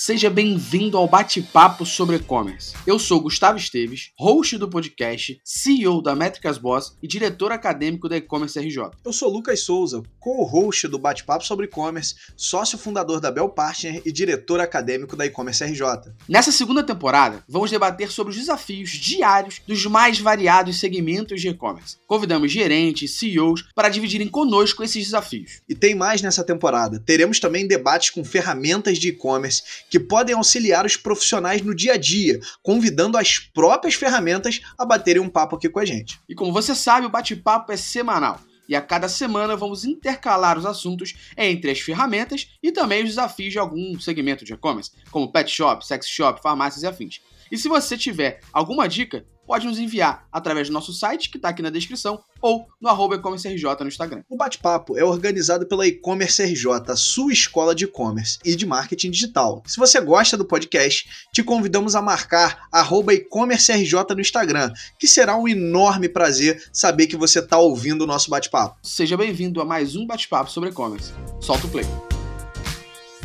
[0.00, 2.72] Seja bem-vindo ao bate-papo sobre e-commerce.
[2.86, 8.16] Eu sou Gustavo Esteves, host do podcast, CEO da Métricas Boss e diretor acadêmico da
[8.16, 8.92] E-commerce RJ.
[9.04, 14.12] Eu sou Lucas Souza, co-host do bate-papo sobre e-commerce, sócio fundador da Bell Partner e
[14.12, 16.12] diretor acadêmico da E-commerce RJ.
[16.28, 21.96] Nessa segunda temporada, vamos debater sobre os desafios diários dos mais variados segmentos de e-commerce.
[22.06, 25.60] Convidamos gerentes, CEOs para dividirem conosco esses desafios.
[25.68, 27.02] E tem mais nessa temporada.
[27.04, 31.96] Teremos também debates com ferramentas de e-commerce que podem auxiliar os profissionais no dia a
[31.96, 36.20] dia, convidando as próprias ferramentas a baterem um papo aqui com a gente.
[36.28, 38.40] E como você sabe, o bate-papo é semanal.
[38.68, 43.52] E a cada semana vamos intercalar os assuntos entre as ferramentas e também os desafios
[43.52, 47.20] de algum segmento de e-commerce, como pet shop, sex shop, farmácias e afins.
[47.50, 51.48] E se você tiver alguma dica, pode nos enviar através do nosso site, que está
[51.48, 54.22] aqui na descrição, ou no arroba e-commerce RJ no Instagram.
[54.28, 59.10] O bate-papo é organizado pela e-commerce RJ, a sua escola de e-commerce e de marketing
[59.10, 59.62] digital.
[59.66, 65.08] Se você gosta do podcast, te convidamos a marcar arroba e-commerce RJ no Instagram, que
[65.08, 68.76] será um enorme prazer saber que você está ouvindo o nosso bate-papo.
[68.82, 71.14] Seja bem-vindo a mais um bate-papo sobre e-commerce.
[71.40, 71.86] Solta o play.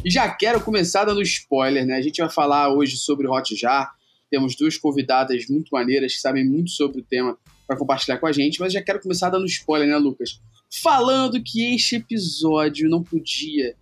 [0.06, 1.98] E já quero começar dando spoiler, né?
[1.98, 3.92] A gente vai falar hoje sobre Hotjar,
[4.34, 8.32] temos duas convidadas muito maneiras que sabem muito sobre o tema para compartilhar com a
[8.32, 10.42] gente, mas já quero começar dando spoiler, né, Lucas?
[10.82, 13.76] Falando que este episódio não podia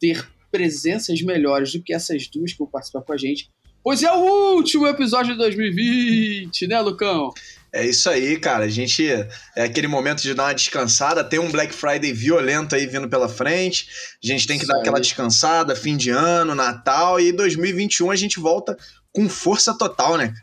[0.00, 3.48] ter presenças melhores do que essas duas que vão participar com a gente,
[3.80, 7.32] pois é o último episódio de 2020, né, Lucão?
[7.72, 8.64] É isso aí, cara.
[8.64, 9.28] A gente é
[9.62, 11.22] aquele momento de dar uma descansada.
[11.22, 13.86] Tem um Black Friday violento aí vindo pela frente.
[14.24, 14.80] A gente tem que isso dar aí.
[14.80, 18.76] aquela descansada, fim de ano, Natal e 2021 a gente volta
[19.16, 20.34] com força total, né?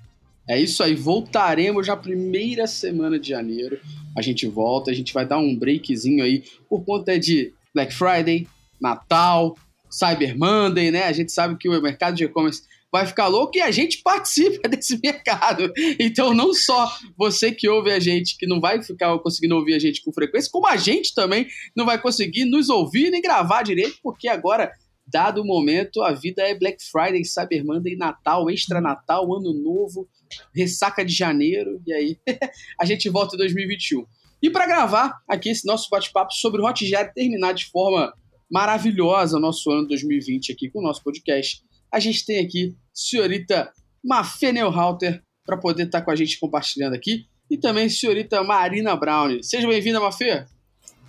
[0.50, 3.80] É isso aí, voltaremos na primeira semana de janeiro.
[4.18, 8.48] A gente volta, a gente vai dar um breakzinho aí por conta de Black Friday,
[8.82, 9.56] Natal,
[9.92, 11.04] Cyber Monday, né?
[11.04, 14.68] A gente sabe que o mercado de e-commerce vai ficar louco e a gente participa
[14.70, 15.72] desse mercado.
[16.00, 19.80] Então, não só você que ouve a gente, que não vai ficar conseguindo ouvir a
[19.80, 24.00] gente com frequência, como a gente também não vai conseguir nos ouvir nem gravar direito,
[24.02, 24.72] porque agora
[25.06, 30.08] dado o momento, a vida é Black Friday, Cyber Monday, Natal, Extra Natal, Ano Novo,
[30.56, 32.18] ressaca de janeiro, e aí
[32.80, 34.06] a gente volta em 2021.
[34.42, 38.14] E para gravar aqui esse nosso bate-papo sobre o Hotjar terminar de forma
[38.52, 43.72] maravilhosa o nosso ano 2020 aqui com o nosso podcast, a gente tem aqui senhorita
[44.04, 48.96] Mafê Neuhalter para poder estar tá com a gente compartilhando aqui, e também senhorita Marina
[48.96, 49.42] Brown.
[49.42, 50.46] Seja bem-vinda, Mafê!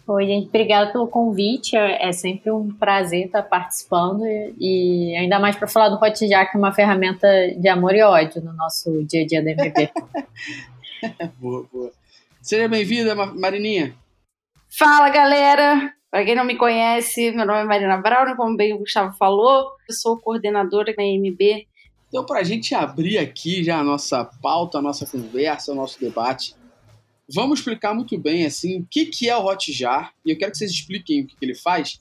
[0.07, 1.77] Oi, gente, obrigada pelo convite.
[1.77, 4.23] É, é sempre um prazer estar participando
[4.59, 7.27] e ainda mais para falar do Hotjar, que é uma ferramenta
[7.57, 9.91] de amor e ódio no nosso dia a dia da MP.
[11.41, 11.93] boa, boa.
[12.43, 13.95] Seja bem-vinda, Marininha.
[14.69, 15.95] Fala, galera!
[16.11, 19.71] Para quem não me conhece, meu nome é Marina Brown, como bem o Gustavo falou,
[19.89, 21.67] eu sou coordenadora da MB.
[22.09, 25.99] Então, para a gente abrir aqui já a nossa pauta, a nossa conversa, o nosso
[25.99, 26.55] debate,
[27.33, 30.59] vamos explicar muito bem assim o que, que é o Hotjar e eu quero que
[30.59, 32.01] vocês expliquem o que, que ele faz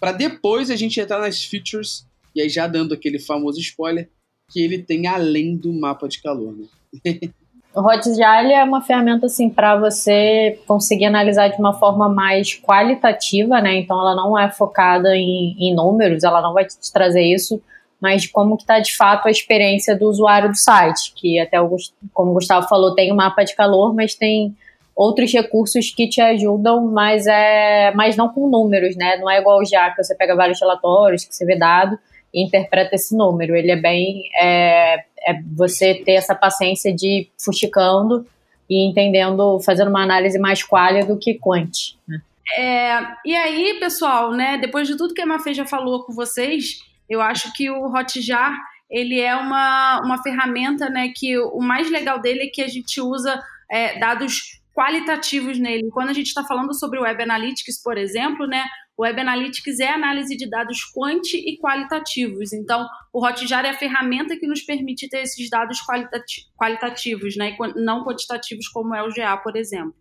[0.00, 4.10] para depois a gente entrar nas features e aí já dando aquele famoso spoiler
[4.50, 6.54] que ele tem além do mapa de calor.
[6.54, 6.66] Né?
[7.74, 13.60] o Hotjar é uma ferramenta assim para você conseguir analisar de uma forma mais qualitativa,
[13.60, 13.78] né?
[13.78, 17.60] Então ela não é focada em, em números, ela não vai te trazer isso,
[18.00, 21.60] mas de como que está de fato a experiência do usuário do site, que até
[21.60, 21.74] o,
[22.12, 24.54] como o Gustavo falou, tem o um mapa de calor, mas tem
[24.96, 29.16] outros recursos que te ajudam, mas é, mas não com números, né?
[29.16, 31.98] Não é igual já que você pega vários relatórios que você vê dado
[32.32, 33.56] e interpreta esse número.
[33.56, 38.26] Ele é bem é, é você ter essa paciência de fuxicando
[38.68, 41.96] e entendendo, fazendo uma análise mais qualia do que quant.
[42.08, 42.20] Né?
[42.56, 44.58] É, e aí, pessoal, né?
[44.58, 46.78] Depois de tudo que a Mafê já falou com vocês,
[47.08, 48.54] eu acho que o Hotjar
[48.90, 51.10] ele é uma, uma ferramenta, né?
[51.14, 55.88] Que o mais legal dele é que a gente usa é, dados qualitativos nele.
[55.90, 58.64] Quando a gente está falando sobre o Web Analytics, por exemplo, né,
[58.96, 62.52] o Web Analytics é análise de dados quanti e qualitativos.
[62.52, 67.50] Então, o Hotjar é a ferramenta que nos permite ter esses dados qualitati qualitativos, né,
[67.50, 69.94] e não quantitativos como é o GA, por exemplo.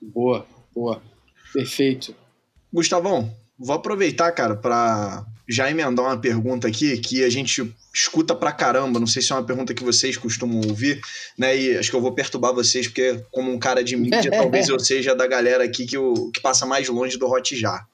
[0.00, 1.02] Boa, boa.
[1.52, 2.14] Perfeito.
[2.72, 8.52] Gustavão, vou aproveitar, cara, para já emendar uma pergunta aqui que a gente escuta pra
[8.52, 11.00] caramba, não sei se é uma pergunta que vocês costumam ouvir,
[11.36, 11.56] né?
[11.56, 14.78] E acho que eu vou perturbar vocês, porque como um cara de mídia, talvez eu
[14.78, 17.86] seja da galera aqui que, o, que passa mais longe do Hotjar.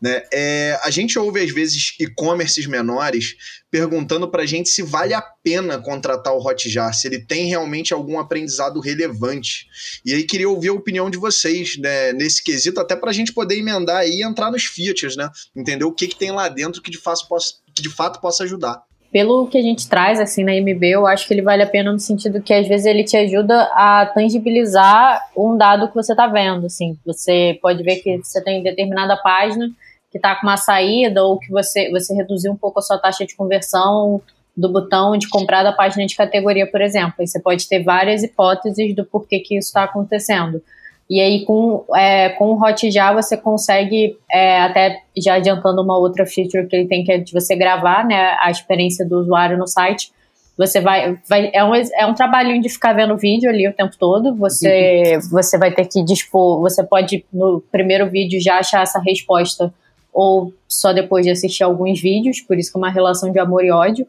[0.00, 0.22] Né?
[0.32, 3.36] É, a gente ouve, às vezes, e-commerces menores
[3.70, 8.18] perguntando pra gente se vale a pena contratar o Hotjar, se ele tem realmente algum
[8.18, 9.66] aprendizado relevante.
[10.04, 13.58] E aí queria ouvir a opinião de vocês né, nesse quesito, até pra gente poder
[13.58, 15.28] emendar aí e entrar nos features, né?
[15.54, 18.44] Entender o que, que tem lá dentro que de, fato possa, que de fato possa
[18.44, 18.82] ajudar.
[19.10, 21.92] Pelo que a gente traz assim na MB, eu acho que ele vale a pena
[21.92, 26.26] no sentido que às vezes ele te ajuda a tangibilizar um dado que você está
[26.26, 26.66] vendo.
[26.66, 29.70] Assim, você pode ver que você tem determinada página
[30.10, 33.26] que está com uma saída ou que você, você reduziu um pouco a sua taxa
[33.26, 34.20] de conversão
[34.56, 37.14] do botão de comprar da página de categoria, por exemplo.
[37.20, 40.60] E você pode ter várias hipóteses do porquê que isso está acontecendo.
[41.08, 46.26] E aí, com, é, com o Hotjar, você consegue, é, até já adiantando uma outra
[46.26, 49.66] feature que ele tem, que é de você gravar né, a experiência do usuário no
[49.66, 50.12] site.
[50.58, 51.16] Você vai.
[51.26, 54.34] vai é, um, é um trabalhinho de ficar vendo vídeo ali o tempo todo.
[54.36, 55.30] Você, uhum.
[55.30, 56.60] você vai ter que dispor.
[56.60, 59.72] Você pode, no primeiro vídeo, já achar essa resposta,
[60.12, 63.64] ou só depois de assistir alguns vídeos, por isso que é uma relação de amor
[63.64, 64.06] e ódio.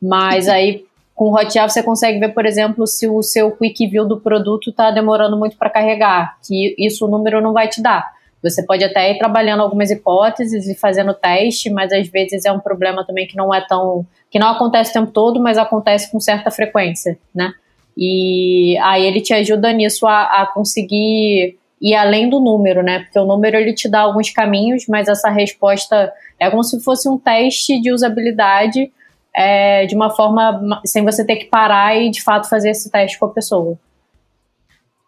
[0.00, 0.84] Mas aí
[1.16, 4.68] com o Hotjar você consegue ver, por exemplo, se o seu quick view do produto
[4.68, 8.14] está demorando muito para carregar, que isso o número não vai te dar.
[8.42, 12.60] Você pode até ir trabalhando algumas hipóteses e fazendo teste, mas às vezes é um
[12.60, 14.06] problema também que não é tão.
[14.30, 17.50] que não acontece o tempo todo, mas acontece com certa frequência, né?
[17.96, 23.00] E aí ele te ajuda nisso a, a conseguir ir além do número, né?
[23.00, 27.08] Porque o número ele te dá alguns caminhos, mas essa resposta é como se fosse
[27.08, 28.92] um teste de usabilidade
[29.36, 33.18] é, de uma forma sem você ter que parar e de fato fazer esse teste
[33.18, 33.78] com a pessoa.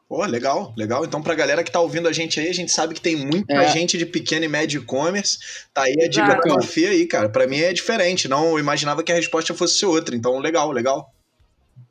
[0.09, 1.05] Pô, legal, legal.
[1.05, 3.55] Então, pra galera que tá ouvindo a gente aí, a gente sabe que tem muita
[3.55, 3.69] é.
[3.69, 5.39] gente de pequeno e médio e-commerce.
[5.75, 7.29] Tá aí a dica da Fê aí, cara.
[7.29, 8.27] Pra mim é diferente.
[8.27, 10.17] Não eu imaginava que a resposta fosse outra.
[10.17, 11.13] Então, legal, legal.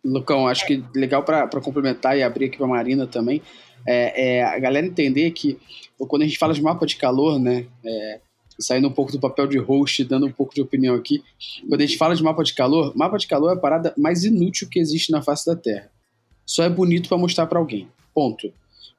[0.03, 3.41] Lucão, acho que legal para complementar e abrir aqui pra Marina também,
[3.85, 5.59] é, é, a galera entender que
[5.97, 8.19] quando a gente fala de mapa de calor, né, é,
[8.59, 11.23] saindo um pouco do papel de host, dando um pouco de opinião aqui.
[11.67, 14.23] Quando a gente fala de mapa de calor, mapa de calor é a parada mais
[14.23, 15.91] inútil que existe na face da Terra.
[16.45, 17.87] Só é bonito para mostrar para alguém.
[18.13, 18.51] Ponto.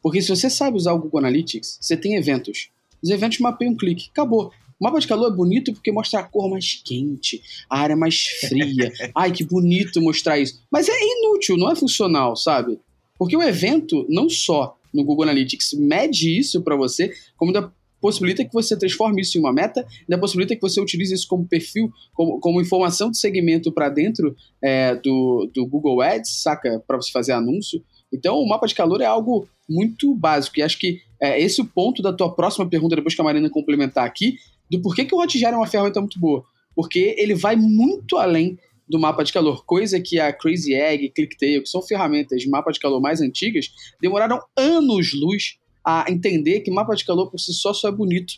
[0.02, 2.70] Porque se você sabe usar o Google Analytics, você tem eventos.
[3.02, 4.08] Os eventos mapeiam um clique.
[4.10, 4.52] Acabou.
[4.78, 8.20] O mapa de calor é bonito porque mostra a cor mais quente, a área mais
[8.48, 8.92] fria.
[9.14, 10.60] Ai, que bonito mostrar isso.
[10.70, 12.78] Mas é inútil, não é funcional, sabe?
[13.18, 18.44] Porque o evento, não só no Google Analytics, mede isso para você, como ainda possibilita
[18.44, 21.90] que você transforme isso em uma meta, ainda possibilita que você utilize isso como perfil,
[22.14, 26.82] como, como informação de segmento para dentro é, do, do Google Ads, saca?
[26.86, 27.82] Para você fazer anúncio.
[28.12, 30.58] Então, o mapa de calor é algo muito básico.
[30.58, 33.50] E acho que é esse o ponto da tua próxima pergunta, depois que a Marina
[33.50, 34.36] complementar aqui,
[34.70, 36.44] do porquê que o Hotjar é uma ferramenta muito boa.
[36.74, 38.58] Porque ele vai muito além
[38.88, 42.70] do mapa de calor, coisa que a Crazy Egg, ClickTail, que são ferramentas de mapa
[42.72, 47.72] de calor mais antigas, demoraram anos-luz a entender que mapa de calor por si só
[47.72, 48.34] só é bonito,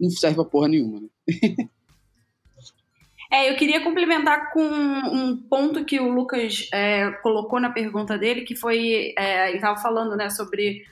[0.00, 1.00] não serve pra porra nenhuma.
[1.00, 1.08] Né?
[3.32, 8.42] É, eu queria complementar com um ponto que o Lucas é, colocou na pergunta dele,
[8.42, 10.84] que foi, é, ele estava falando, né, sobre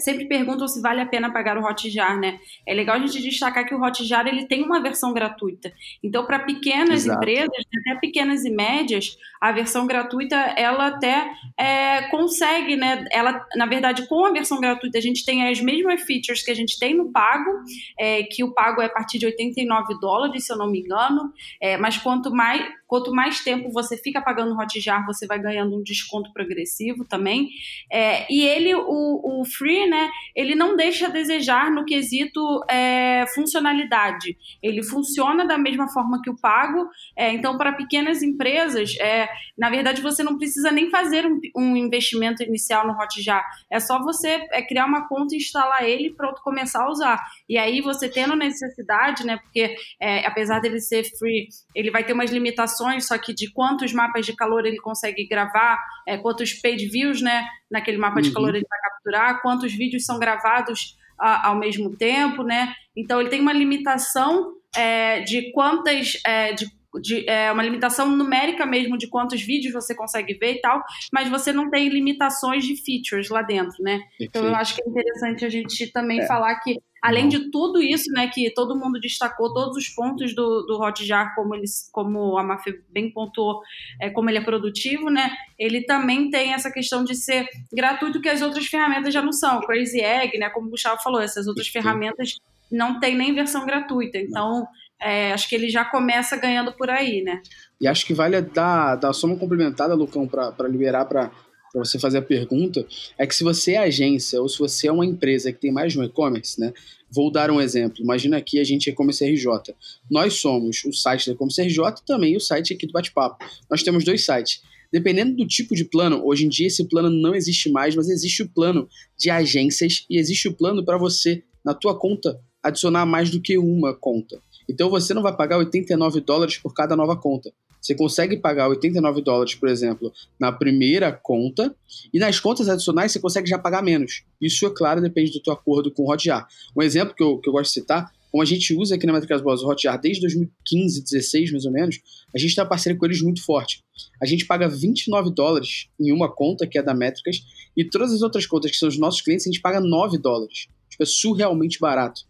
[0.00, 2.38] sempre perguntam se vale a pena pagar o Hotjar, né?
[2.66, 5.72] É legal a gente destacar que o Hotjar ele tem uma versão gratuita.
[6.02, 7.18] Então, para pequenas Exato.
[7.18, 13.04] empresas, até pequenas e médias, a versão gratuita ela até é, consegue, né?
[13.12, 16.54] Ela, na verdade, com a versão gratuita a gente tem as mesmas features que a
[16.54, 17.50] gente tem no pago,
[17.98, 21.32] é, que o pago é a partir de 89 dólares, se eu não me engano.
[21.60, 25.82] É, mas quanto mais Quanto mais tempo você fica pagando Hotjar, você vai ganhando um
[25.82, 27.48] desconto progressivo também.
[27.90, 32.40] É, e ele, o, o Free, né, ele não deixa a desejar no quesito
[32.70, 34.36] é, funcionalidade.
[34.62, 36.88] Ele funciona da mesma forma que o pago.
[37.16, 39.28] É, então, para pequenas empresas, é,
[39.58, 43.44] na verdade, você não precisa nem fazer um, um investimento inicial no Hotjar.
[43.70, 47.20] É só você é, criar uma conta e instalar ele para começar a usar.
[47.48, 52.12] E aí, você tendo necessidade, né, porque é, apesar dele ser free, ele vai ter
[52.12, 56.86] umas limitações só que de quantos mapas de calor ele consegue gravar, é, quantos page
[56.88, 58.22] views, né, naquele mapa uhum.
[58.22, 62.74] de calor ele vai capturar, quantos vídeos são gravados a, ao mesmo tempo, né?
[62.96, 66.66] Então ele tem uma limitação é, de quantas, é, de
[67.00, 71.28] de, é, uma limitação numérica mesmo de quantos vídeos você consegue ver e tal, mas
[71.28, 74.00] você não tem limitações de features lá dentro, né?
[74.20, 76.26] Então eu acho que é interessante a gente também é.
[76.26, 80.62] falar que, além de tudo isso, né, que todo mundo destacou, todos os pontos do,
[80.62, 83.60] do Hotjar, como, eles, como a Mafia bem pontuou,
[84.00, 85.30] é, como ele é produtivo, né?
[85.58, 89.60] Ele também tem essa questão de ser gratuito que as outras ferramentas já não são.
[89.60, 90.50] Crazy Egg, né?
[90.50, 92.34] Como o Gustavo falou, essas outras ferramentas
[92.70, 94.18] não tem nem versão gratuita.
[94.18, 94.60] Então.
[94.60, 97.42] Não é, acho que ele já começa ganhando por aí, né?
[97.80, 101.30] E acho que vale dar, dar só uma complementada, Lucão, para liberar para
[101.74, 102.86] você fazer a pergunta,
[103.18, 105.92] é que se você é agência ou se você é uma empresa que tem mais
[105.92, 106.72] de um e-commerce, né?
[107.10, 108.02] Vou dar um exemplo.
[108.02, 109.74] Imagina aqui a gente é e-commerce RJ.
[110.10, 113.44] Nós somos o site da e-commerce RJ e também o site aqui do Bate-Papo.
[113.70, 114.62] Nós temos dois sites.
[114.92, 118.42] Dependendo do tipo de plano, hoje em dia esse plano não existe mais, mas existe
[118.42, 118.88] o plano
[119.18, 123.58] de agências e existe o plano para você, na tua conta, adicionar mais do que
[123.58, 124.40] uma conta.
[124.68, 127.52] Então você não vai pagar 89 dólares por cada nova conta.
[127.80, 131.74] Você consegue pagar 89 dólares, por exemplo, na primeira conta,
[132.12, 134.24] e nas contas adicionais você consegue já pagar menos.
[134.40, 136.48] Isso, é claro, depende do teu acordo com o Hotjar.
[136.76, 139.12] Um exemplo que eu, que eu gosto de citar, como a gente usa aqui na
[139.12, 142.00] Métricas Boas o Hotjar desde 2015, 16 mais ou menos,
[142.34, 143.84] a gente tem uma parceria com eles muito forte.
[144.20, 147.42] A gente paga 29 dólares em uma conta, que é da Métricas,
[147.76, 150.66] e todas as outras contas que são os nossos clientes, a gente paga 9 dólares.
[150.90, 152.22] Tipo, é surrealmente barato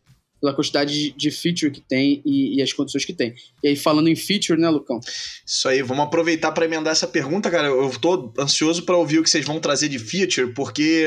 [0.47, 3.35] pela quantidade de, de feature que tem e, e, as condições que tem.
[3.63, 5.01] E aí, falando em feature, né, Lucão?
[5.45, 7.67] Isso aí, vamos aproveitar para emendar essa pergunta, cara.
[7.67, 11.07] Eu tô ansioso para ouvir o que vocês vão trazer de feature, porque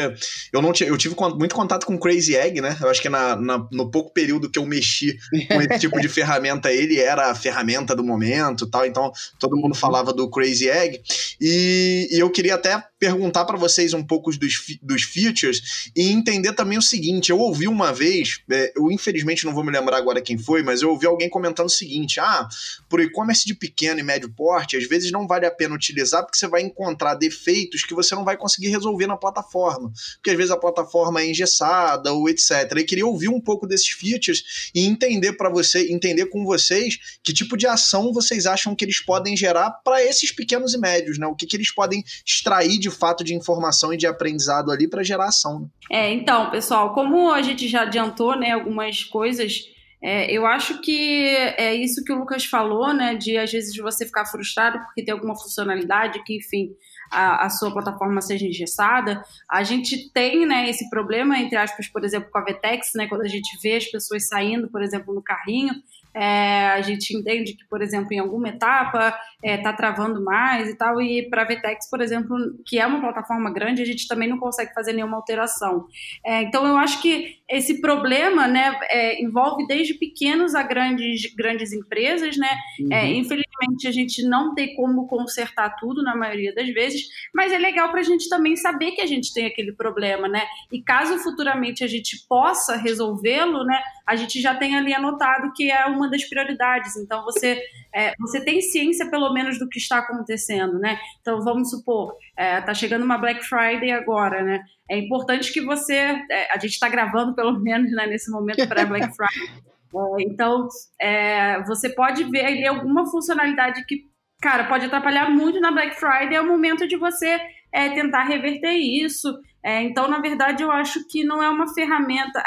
[0.51, 2.77] eu não eu tive muito contato com Crazy Egg, né?
[2.81, 5.17] Eu acho que na, na no pouco período que eu mexi
[5.47, 8.85] com esse tipo de ferramenta, ele era a ferramenta do momento tal.
[8.85, 9.79] Então, todo mundo uhum.
[9.79, 11.01] falava do Crazy Egg.
[11.39, 16.53] E, e eu queria até perguntar para vocês um pouco dos, dos features e entender
[16.53, 20.21] também o seguinte: eu ouvi uma vez, é, eu infelizmente não vou me lembrar agora
[20.21, 22.47] quem foi, mas eu ouvi alguém comentando o seguinte: ah,
[22.89, 26.37] por e-commerce de pequeno e médio porte, às vezes não vale a pena utilizar porque
[26.37, 30.51] você vai encontrar defeitos que você não vai conseguir resolver na plataforma, porque às vezes
[30.51, 32.51] a plataforma é engessada ou etc.
[32.75, 37.31] Eu queria ouvir um pouco desses features e entender para você, entender com vocês que
[37.31, 41.27] tipo de ação vocês acham que eles podem gerar para esses pequenos e médios, né?
[41.27, 44.87] O que, que eles podem extrair de de fato de informação e de aprendizado ali
[44.87, 45.59] para gerar ação.
[45.59, 45.67] Né?
[45.91, 49.63] É, então, pessoal, como a gente já adiantou, né, algumas coisas,
[50.01, 54.05] é, eu acho que é isso que o Lucas falou, né, de às vezes você
[54.05, 56.73] ficar frustrado porque tem alguma funcionalidade que, enfim,
[57.11, 59.21] a, a, sua plataforma seja engessada.
[59.51, 63.23] A gente tem, né, esse problema, entre aspas, por exemplo, com a Vetex, né, quando
[63.23, 65.73] a gente vê as pessoas saindo, por exemplo, no carrinho,
[66.13, 70.69] é, a gente entende que, por exemplo, em alguma etapa está é, tá travando mais
[70.69, 74.07] e tal, e para a Vtex, por exemplo, que é uma plataforma grande, a gente
[74.07, 75.85] também não consegue fazer nenhuma alteração.
[76.25, 81.71] É, então, eu acho que esse problema né, é, envolve desde pequenos a grandes, grandes
[81.71, 82.49] empresas, né?
[82.91, 83.11] É, uhum.
[83.11, 87.89] infelizmente, a gente não tem como consertar tudo na maioria das vezes, mas é legal
[87.89, 90.43] para a gente também saber que a gente tem aquele problema, né?
[90.71, 93.81] E caso futuramente a gente possa resolvê-lo, né?
[94.05, 96.97] A gente já tem ali anotado que é uma das prioridades.
[96.97, 97.61] Então, você,
[97.93, 100.99] é, você tem ciência, pelo menos, do que está acontecendo, né?
[101.21, 104.61] Então, vamos supor, é, tá chegando uma Black Friday agora, né?
[104.89, 105.95] É importante que você.
[105.95, 109.49] É, a gente está gravando, pelo menos, né, nesse momento para Black Friday.
[109.95, 110.67] É, então,
[111.01, 114.03] é, você pode ver ali alguma funcionalidade que,
[114.41, 116.35] cara, pode atrapalhar muito na Black Friday.
[116.35, 117.39] É o momento de você
[117.71, 119.35] é, tentar reverter isso.
[119.61, 122.41] Então, na verdade, eu acho que não é uma ferramenta.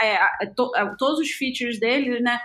[0.56, 2.40] To, todos os features dele, né?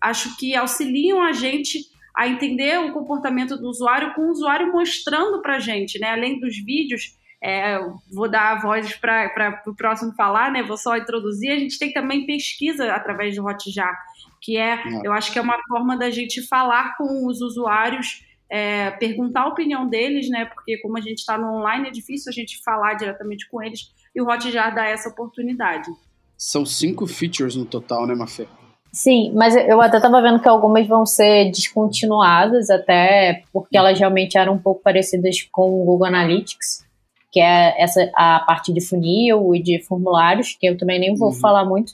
[0.00, 1.80] acho que auxiliam a gente
[2.18, 6.10] a entender o comportamento do usuário com o usuário mostrando para gente, né?
[6.10, 7.78] Além dos vídeos, é,
[8.12, 10.60] vou dar a voz para o próximo falar, né?
[10.60, 11.52] Vou só introduzir.
[11.52, 13.96] A gente tem também pesquisa através do Hotjar,
[14.42, 18.26] que é, é, eu acho que é uma forma da gente falar com os usuários,
[18.50, 20.46] é, perguntar a opinião deles, né?
[20.46, 23.94] Porque como a gente está no online, é difícil a gente falar diretamente com eles,
[24.12, 25.88] e o Hotjar dá essa oportunidade.
[26.36, 28.48] São cinco features no total, né, Mafê?
[28.92, 34.38] Sim, mas eu até estava vendo que algumas vão ser descontinuadas, até porque elas realmente
[34.38, 36.86] eram um pouco parecidas com o Google Analytics,
[37.30, 41.28] que é essa a parte de funil e de formulários, que eu também nem vou
[41.28, 41.34] uhum.
[41.34, 41.92] falar muito.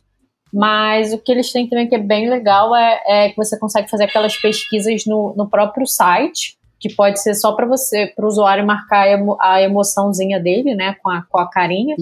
[0.52, 3.90] Mas o que eles têm também que é bem legal é, é que você consegue
[3.90, 8.28] fazer aquelas pesquisas no, no próprio site, que pode ser só para você, para o
[8.28, 11.96] usuário marcar a, emo, a emoçãozinha dele, né, com a, com a carinha.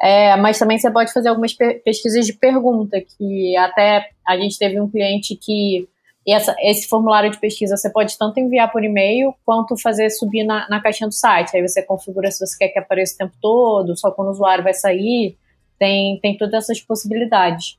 [0.00, 1.52] É, mas também você pode fazer algumas
[1.84, 5.88] pesquisas de pergunta, que até a gente teve um cliente que
[6.28, 10.68] essa, esse formulário de pesquisa você pode tanto enviar por e-mail quanto fazer subir na,
[10.68, 11.56] na caixinha do site.
[11.56, 14.62] Aí você configura se você quer que apareça o tempo todo, só quando o usuário
[14.62, 15.36] vai sair.
[15.78, 17.76] Tem, tem todas essas possibilidades.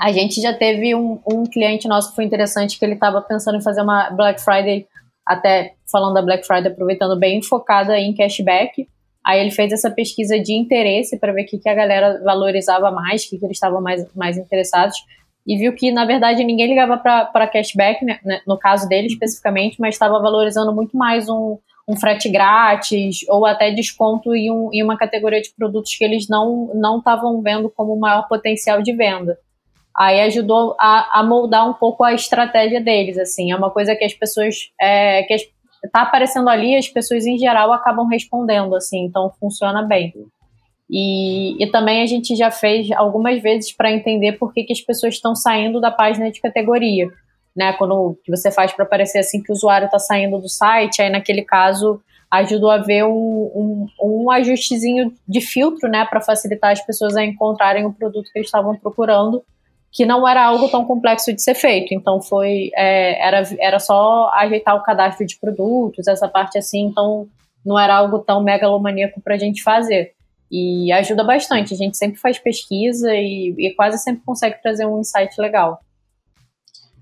[0.00, 3.58] A gente já teve um, um cliente nosso que foi interessante, que ele estava pensando
[3.58, 4.86] em fazer uma Black Friday,
[5.24, 8.88] até falando da Black Friday, aproveitando bem, focada em cashback.
[9.24, 12.90] Aí ele fez essa pesquisa de interesse para ver o que, que a galera valorizava
[12.90, 14.96] mais, o que, que eles estavam mais, mais interessados
[15.46, 19.80] e viu que, na verdade, ninguém ligava para cashback, né, né, no caso dele especificamente,
[19.80, 24.82] mas estava valorizando muito mais um, um frete grátis ou até desconto em, um, em
[24.82, 29.38] uma categoria de produtos que eles não estavam vendo como maior potencial de venda.
[29.96, 34.04] Aí ajudou a, a, moldar um pouco a estratégia deles, assim, é uma coisa que
[34.04, 35.34] as pessoas, é, que
[35.84, 40.12] está aparecendo ali, as pessoas em geral acabam respondendo, assim, então funciona bem.
[40.90, 44.80] E, e também a gente já fez algumas vezes para entender por que, que as
[44.80, 47.08] pessoas estão saindo da página de categoria.
[47.56, 51.00] Né, quando que você faz para aparecer assim que o usuário está saindo do site,
[51.00, 56.72] aí naquele caso ajudou a ver um, um, um ajustezinho de filtro, né, para facilitar
[56.72, 59.40] as pessoas a encontrarem o produto que eles estavam procurando,
[59.92, 61.94] que não era algo tão complexo de ser feito.
[61.94, 67.28] Então foi é, era, era só ajeitar o cadastro de produtos, essa parte assim, então
[67.64, 70.13] não era algo tão megalomaníaco para a gente fazer.
[70.50, 71.74] E ajuda bastante.
[71.74, 75.80] A gente sempre faz pesquisa e, e quase sempre consegue trazer um insight legal.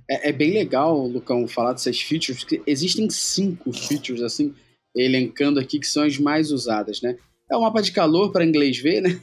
[0.09, 4.55] É, é, bem legal, Lucão, falar dessas features, porque existem cinco features, assim,
[4.95, 7.17] elencando aqui, que são as mais usadas, né?
[7.51, 9.19] É o mapa de calor para inglês ver, né?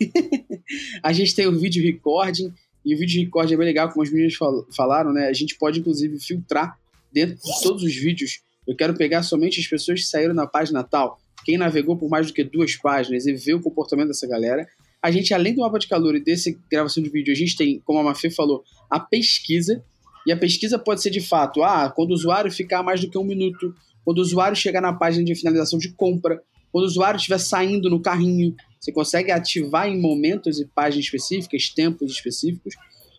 [1.03, 2.53] a gente tem o vídeo recording,
[2.85, 5.27] e o vídeo recorde é bem legal, como os meninos fal falaram, né?
[5.27, 6.77] A gente pode, inclusive, filtrar
[7.11, 8.41] dentro de todos os vídeos.
[8.67, 12.27] Eu quero pegar somente as pessoas que saíram na página tal, quem navegou por mais
[12.27, 14.67] do que duas páginas e vê o comportamento dessa galera.
[15.01, 17.79] A gente, além do mapa de calor e dessa gravação de vídeo, a gente tem,
[17.85, 19.83] como a Mafê falou, a pesquisa.
[20.27, 23.17] E a pesquisa pode ser de fato, ah, quando o usuário ficar mais do que
[23.17, 26.41] um minuto, quando o usuário chegar na página de finalização de compra,
[26.71, 31.69] quando o usuário estiver saindo no carrinho, você consegue ativar em momentos e páginas específicas,
[31.69, 32.75] tempos específicos.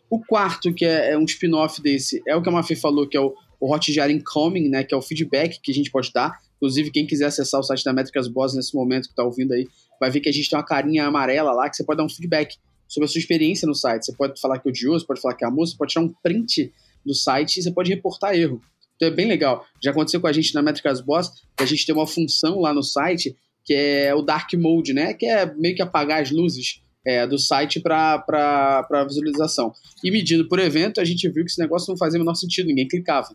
[0.08, 3.16] O quarto, que é, é um spin-off desse, é o que a Mafê falou, que
[3.16, 6.38] é o, o Hotjar Incoming, né, que é o feedback que a gente pode dar.
[6.60, 9.66] Inclusive, quem quiser acessar o site da Métricas Boss nesse momento que está ouvindo aí,
[9.98, 12.08] vai ver que a gente tem uma carinha amarela lá que você pode dar um
[12.08, 14.04] feedback sobre a sua experiência no site.
[14.04, 16.70] Você pode falar que odiou, você pode falar que amou, você pode tirar um print
[17.04, 18.60] do site e você pode reportar erro.
[18.96, 19.64] Então é bem legal.
[19.82, 22.74] Já aconteceu com a gente na Métricas Boss, que a gente tem uma função lá
[22.74, 25.14] no site que é o Dark Mode, né?
[25.14, 29.72] Que é meio que apagar as luzes é, do site para visualização.
[30.02, 32.66] E medindo por evento, a gente viu que esse negócio não fazia o menor sentido,
[32.66, 33.28] ninguém clicava.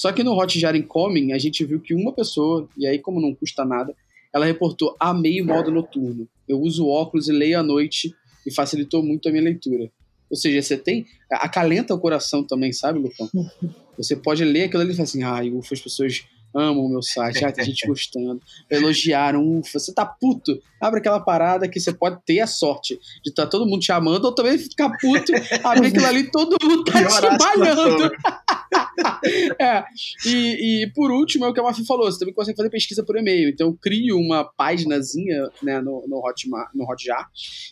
[0.00, 3.34] Só que no Hotjar Incoming, a gente viu que uma pessoa, e aí como não
[3.34, 3.94] custa nada,
[4.32, 6.26] ela reportou, amei o modo noturno.
[6.48, 8.14] Eu uso óculos e leio à noite
[8.46, 9.92] e facilitou muito a minha leitura.
[10.30, 11.04] Ou seja, você tem.
[11.30, 13.28] Acalenta o coração também, sabe, Lucão?
[13.98, 17.02] Você pode ler aquilo ali e falar assim: ai, ufa, as pessoas amam o meu
[17.02, 18.40] site, ah, tem gente gostando,
[18.70, 23.30] elogiaram, ufa, você tá puto, abre aquela parada que você pode ter a sorte de
[23.30, 26.84] estar tá todo mundo te amando ou também ficar puto, abrir aquilo ali todo mundo
[26.84, 28.10] tá te malhando.
[29.60, 29.84] é,
[30.26, 33.04] e, e, por último, é o que a Mafia falou, você também consegue fazer pesquisa
[33.04, 37.28] por e-mail, então eu crio uma paginazinha né, no, no, Hotmart, no Hotjar,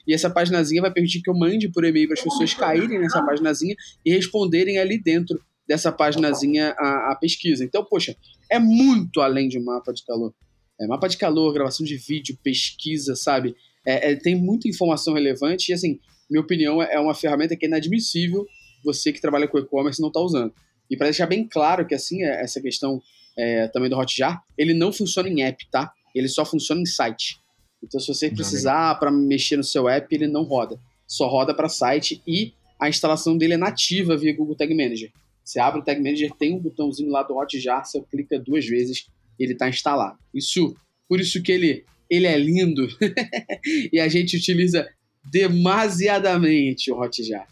[0.07, 3.23] e essa paginazinha vai permitir que eu mande por e-mail para as pessoas caírem nessa
[3.25, 7.63] paginazinha e responderem ali dentro dessa paginazinha a, a pesquisa.
[7.63, 8.17] Então, poxa,
[8.51, 10.35] é muito além de um mapa de calor.
[10.81, 13.55] É, mapa de calor, gravação de vídeo, pesquisa, sabe?
[13.87, 15.99] É, é, tem muita informação relevante e, assim,
[16.31, 18.47] minha opinião é, é uma ferramenta que é inadmissível
[18.85, 20.55] você que trabalha com e-commerce não está usando.
[20.91, 23.03] E para deixar bem claro que, assim, é, essa questão
[23.37, 25.93] é, também do Hotjar, ele não funciona em app, tá?
[26.15, 27.39] Ele só funciona em site.
[27.83, 30.81] Então, se você precisar para mexer no seu app, ele não roda.
[31.07, 35.11] Só roda para site e a instalação dele é nativa via Google Tag Manager.
[35.49, 39.07] Você abre o Tag Manager, tem um botãozinho lá do Hotjar, você clica duas vezes
[39.41, 40.19] e ele está instalado.
[40.35, 40.77] Isso,
[41.09, 42.87] por isso que ele, ele é lindo
[43.91, 44.87] e a gente utiliza
[45.25, 47.49] demasiadamente o Hotjar.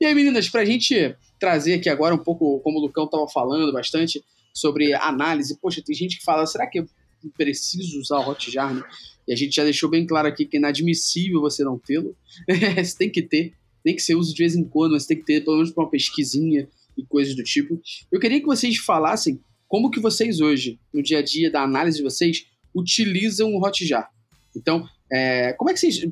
[0.00, 3.26] E aí, meninas, para a gente trazer aqui agora um pouco, como o Lucão estava
[3.26, 4.22] falando bastante,
[4.54, 5.58] sobre análise.
[5.60, 6.86] Poxa, tem gente que fala, será que eu
[7.36, 8.72] preciso usar o Hotjar?
[8.72, 8.84] Né?
[9.26, 12.16] E a gente já deixou bem claro aqui que é inadmissível você não tê-lo.
[12.46, 15.24] você tem que ter, nem que você use de vez em quando, mas tem que
[15.24, 17.80] ter pelo menos para uma pesquisinha, e coisas do tipo.
[18.10, 21.98] Eu queria que vocês falassem como que vocês hoje, no dia a dia da análise
[21.98, 24.08] de vocês, utilizam o Hotjar.
[24.56, 26.02] Então, é, como é que vocês...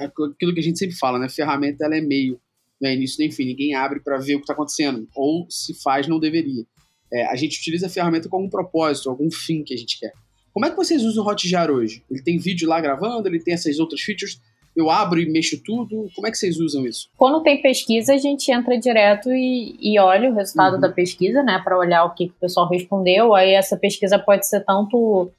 [0.00, 1.26] É, aquilo que a gente sempre fala, né?
[1.26, 2.40] A ferramenta ela é meio,
[2.80, 5.74] não é início nem fim, ninguém abre para ver o que está acontecendo, ou se
[5.82, 6.64] faz, não deveria.
[7.12, 10.12] É, a gente utiliza a ferramenta com algum propósito, algum fim que a gente quer.
[10.52, 12.04] Como é que vocês usam o Hotjar hoje?
[12.10, 14.40] Ele tem vídeo lá gravando, ele tem essas outras features,
[14.78, 16.08] eu abro e mexo tudo?
[16.14, 17.08] Como é que vocês usam isso?
[17.16, 20.80] Quando tem pesquisa, a gente entra direto e, e olha o resultado uhum.
[20.80, 23.34] da pesquisa, né, para olhar o que, que o pessoal respondeu.
[23.34, 25.32] Aí essa pesquisa pode ser tanto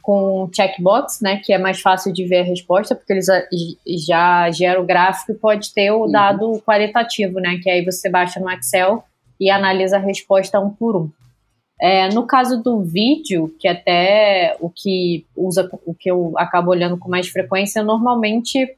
[0.00, 3.26] com checkbox, né, que é mais fácil de ver a resposta, porque eles
[4.06, 6.10] já geram o gráfico e pode ter o uhum.
[6.12, 9.02] dado qualitativo, né, que aí você baixa no Excel
[9.40, 11.10] e analisa a resposta um por um.
[11.80, 16.96] É, no caso do vídeo, que até o que usa, o que eu acabo olhando
[16.96, 18.76] com mais frequência, normalmente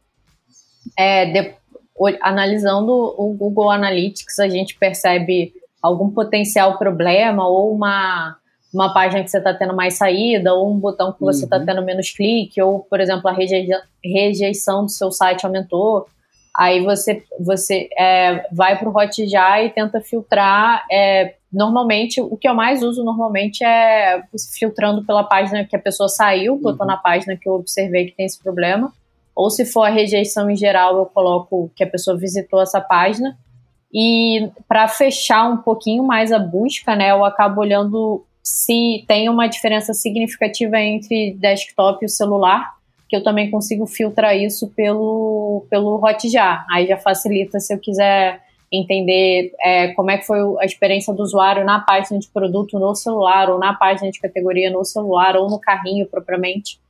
[0.97, 1.55] é, de,
[2.21, 8.37] analisando o Google Analytics, a gente percebe algum potencial problema ou uma,
[8.73, 11.65] uma página que você está tendo mais saída, ou um botão que você está uhum.
[11.65, 13.37] tendo menos clique, ou, por exemplo, a
[14.05, 16.07] rejeição do seu site aumentou.
[16.57, 20.85] Aí você, você é, vai para o Hotjar e tenta filtrar.
[20.91, 24.23] É, normalmente, o que eu mais uso normalmente é
[24.59, 26.93] filtrando pela página que a pessoa saiu, botou uhum.
[26.93, 28.93] na página que eu observei que tem esse problema
[29.37, 33.39] ou se for a rejeição em geral, eu coloco que a pessoa visitou essa página.
[33.93, 39.47] E para fechar um pouquinho mais a busca, né, eu acabo olhando se tem uma
[39.47, 42.77] diferença significativa entre desktop e o celular,
[43.09, 46.65] que eu também consigo filtrar isso pelo, pelo Hotjar.
[46.71, 48.41] Aí já facilita se eu quiser
[48.73, 52.95] entender é, como é que foi a experiência do usuário na página de produto no
[52.95, 56.81] celular, ou na página de categoria no celular, ou no carrinho propriamente.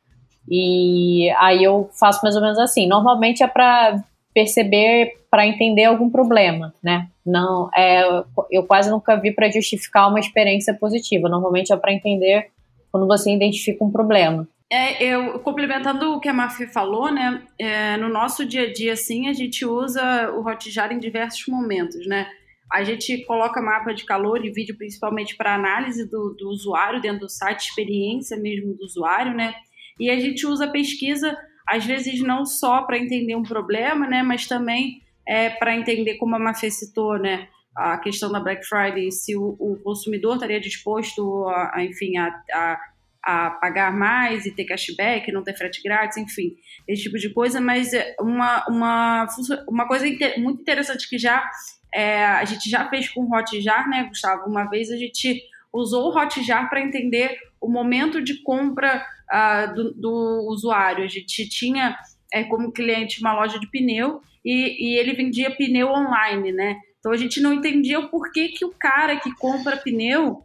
[0.49, 2.87] E aí eu faço mais ou menos assim.
[2.87, 4.03] Normalmente é para
[4.35, 7.09] perceber, para entender algum problema, né?
[7.25, 8.03] Não, é,
[8.51, 11.29] eu quase nunca vi para justificar uma experiência positiva.
[11.29, 12.51] Normalmente é para entender
[12.93, 14.47] quando você identifica um problema.
[14.71, 17.43] É, eu complementando o que a Mafia falou, né?
[17.59, 22.07] É, no nosso dia a dia, assim, a gente usa o Hotjar em diversos momentos,
[22.07, 22.27] né?
[22.73, 27.21] A gente coloca mapa de calor e vídeo principalmente para análise do, do usuário dentro
[27.21, 29.55] do site, experiência mesmo do usuário, né?
[29.99, 34.23] E a gente usa pesquisa, às vezes não só para entender um problema, né?
[34.23, 37.49] Mas também é, para entender, como a Mafia citou, né?
[37.77, 42.29] A questão da Black Friday, se o, o consumidor estaria disposto, a, a enfim, a,
[42.53, 42.79] a
[43.27, 46.55] a pagar mais e ter cashback, não ter frete grátis, enfim,
[46.87, 49.27] esse tipo de coisa, mas é uma, uma,
[49.69, 50.07] uma coisa
[50.39, 51.45] muito interessante que já
[51.93, 54.49] é, a gente já fez com o Hotjar, né, Gustavo?
[54.49, 55.43] Uma vez a gente
[55.77, 61.05] usou o Hotjar para entender o momento de compra uh, do, do, usuário.
[61.05, 61.97] A gente tinha
[62.33, 66.77] é, como cliente uma loja de pneu e, e ele vendia pneu online, né?
[66.99, 70.43] Então a gente não entendia o porquê que o cara que compra pneu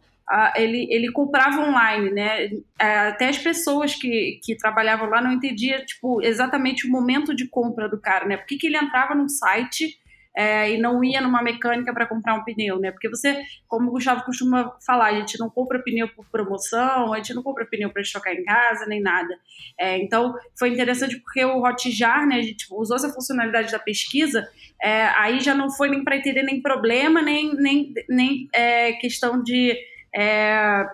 [0.56, 2.50] ele, ele comprava online, né?
[2.78, 7.46] É, até as pessoas que, que trabalhavam lá não entendiam, tipo, exatamente o momento de
[7.48, 8.36] compra do cara, né?
[8.36, 9.98] Por que, que ele entrava num site
[10.34, 12.90] é, e não ia numa mecânica para comprar um pneu, né?
[12.90, 17.18] Porque você, como o Gustavo costuma falar, a gente não compra pneu por promoção, a
[17.18, 19.34] gente não compra pneu para estocar em casa, nem nada.
[19.78, 24.48] É, então, foi interessante porque o Hotjar, né, a gente usou essa funcionalidade da pesquisa,
[24.82, 29.42] é, aí já não foi nem para entender nem problema, nem, nem, nem é, questão
[29.42, 29.76] de
[30.14, 30.86] é,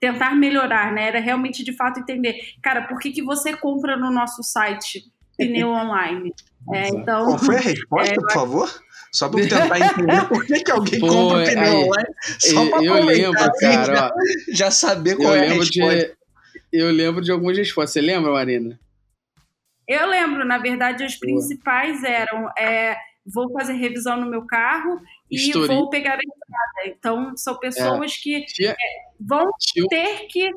[0.00, 1.08] tentar melhorar, né?
[1.08, 5.04] Era realmente de fato entender, cara, por que, que você compra no nosso site
[5.36, 6.32] pneu online?
[6.72, 8.82] É, então, Qual foi a resposta, é, por favor?
[9.12, 12.14] Só para tentar entender por que, que alguém Pô, compra pneu aí, online.
[12.38, 14.12] Só para eu lembro, cara, já,
[14.52, 15.96] já, saber qual é a resposta.
[15.96, 16.16] De,
[16.72, 17.92] eu lembro de algumas respostas.
[17.92, 18.78] Você lembra, Marina?
[19.88, 25.00] Eu lembro, na verdade, as principais eram é, vou fazer revisão no meu carro
[25.30, 26.96] e vou pegar a entrada.
[26.96, 28.14] Então, são pessoas é.
[28.20, 28.76] que é,
[29.20, 29.48] vão
[29.88, 30.50] ter que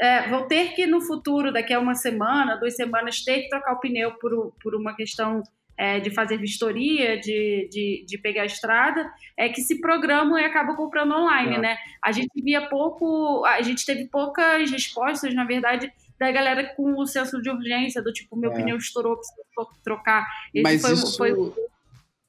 [0.00, 3.74] é, vão ter que no futuro, daqui a uma semana, duas semanas, ter que trocar
[3.74, 5.42] o pneu por, por uma questão
[5.76, 10.44] é, de fazer vistoria, de, de, de, pegar a estrada, é que se programam e
[10.44, 11.58] acabam comprando online, é.
[11.58, 11.76] né?
[12.02, 17.06] A gente via pouco, a gente teve poucas respostas, na verdade, da galera com o
[17.06, 18.54] senso de urgência, do tipo, meu é.
[18.54, 19.40] pneu estourou, preciso
[19.82, 20.26] trocar.
[20.54, 21.16] Esse Mas foi, isso...
[21.16, 21.52] foi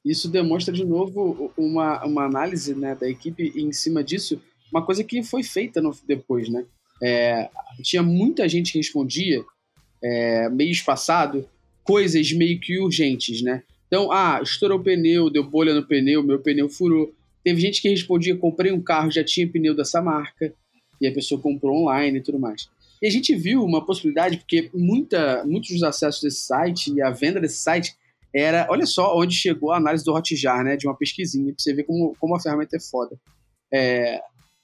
[0.04, 5.04] isso demonstra de novo uma, uma análise né, da equipe em cima disso, uma coisa
[5.04, 6.64] que foi feita no, depois, né?
[7.02, 7.48] É,
[7.82, 9.42] tinha muita gente que respondia
[10.02, 11.48] é, mês passado
[11.82, 13.62] coisas meio que urgentes, né?
[13.86, 17.12] Então, ah, estourou o pneu, deu bolha no pneu, meu pneu furou.
[17.44, 20.54] Teve gente que respondia, comprei um carro, já tinha pneu dessa marca,
[21.00, 22.68] e a pessoa comprou online e tudo mais.
[23.02, 27.10] E a gente viu uma possibilidade, porque muita, muitos dos acessos desse site e a
[27.10, 27.94] venda desse site
[28.34, 31.74] era, olha só onde chegou a análise do Hotjar, né, de uma pesquisinha, pra você
[31.74, 33.18] ver como, como a ferramenta é foda.
[33.74, 34.20] É,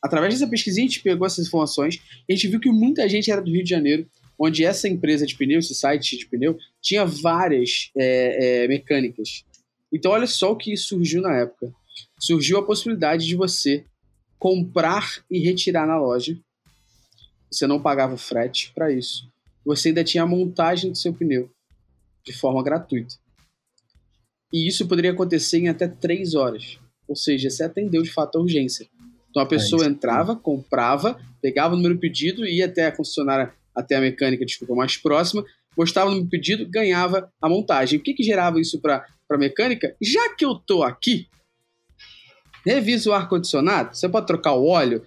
[0.09, 3.31] através dessa pesquisinha, a gente pegou essas informações e a gente viu que muita gente
[3.31, 7.05] era do Rio de Janeiro, onde essa empresa de pneu, esse site de pneu, tinha
[7.05, 9.45] várias é, é, mecânicas.
[9.93, 11.73] Então, olha só o que surgiu na época.
[12.19, 13.85] Surgiu a possibilidade de você
[14.39, 16.39] comprar e retirar na loja.
[17.51, 19.29] Você não pagava frete para isso.
[19.65, 21.51] Você ainda tinha a montagem do seu pneu
[22.25, 23.15] de forma gratuita.
[24.53, 26.79] E isso poderia acontecer em até três horas.
[27.07, 28.87] Ou seja, você atendeu de fato a urgência.
[29.31, 33.53] Então a é pessoa é entrava, comprava, pegava o número pedido, ia até a concessionária,
[33.75, 35.45] até a mecânica, desculpa, mais próxima,
[35.77, 37.99] postava o número pedido, ganhava a montagem.
[37.99, 39.95] O que, que gerava isso para a mecânica?
[40.01, 41.29] Já que eu tô aqui,
[42.67, 45.05] revisa o ar-condicionado, você pode trocar o óleo,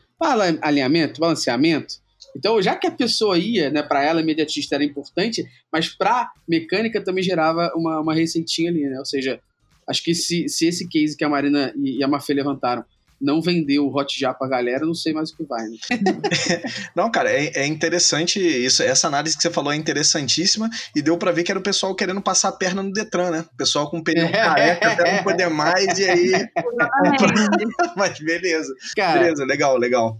[0.61, 2.01] alinhamento, balanceamento,
[2.35, 7.03] então, já que a pessoa ia, né, para ela, imediatista era importante, mas para mecânica
[7.03, 8.97] também gerava uma, uma receitinha ali, né?
[8.99, 9.39] Ou seja,
[9.87, 12.85] acho que se, se esse case que a Marina e a Mafê levantaram
[13.21, 15.77] não vendeu o Hotjar pra galera, não sei mais o que vai, né?
[16.95, 18.81] não, cara, é, é, interessante isso.
[18.81, 21.95] Essa análise que você falou é interessantíssima e deu para ver que era o pessoal
[21.95, 23.45] querendo passar a perna no Detran, né?
[23.53, 26.31] O pessoal com pneu careca até não poder mais e aí.
[27.95, 28.73] Mas beleza.
[28.95, 30.19] Cara, beleza, legal, legal.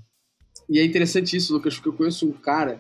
[0.70, 2.80] E é interessante isso, Lucas, porque eu conheço um cara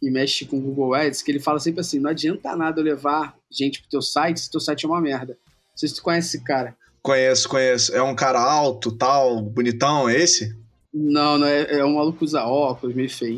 [0.00, 3.36] que mexe com Google Ads, que ele fala sempre assim: não adianta nada eu levar
[3.50, 5.32] gente pro teu site se teu site é uma merda.
[5.32, 6.76] Não sei se tu conhece esse cara.
[7.06, 7.94] Conheço, conheço.
[7.94, 10.52] É um cara alto, tal, bonitão, é esse?
[10.98, 13.36] Não, não, é, é um maluco usa óculos, meio feinho.